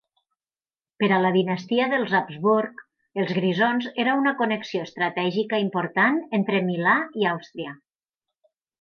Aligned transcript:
Per 1.01 1.09
a 1.17 1.19
la 1.23 1.31
dinastia 1.35 1.85
dels 1.91 2.15
Habsburg, 2.21 2.81
els 3.25 3.35
Grisons 3.41 3.87
era 4.07 4.17
una 4.23 4.35
connexió 4.41 4.83
estratègica 4.89 5.63
important 5.69 6.21
entre 6.43 6.67
Milà 6.73 6.99
i 7.23 7.33
Àustria. 7.37 7.81